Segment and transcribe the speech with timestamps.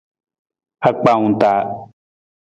[0.87, 1.61] Akpaawung taa.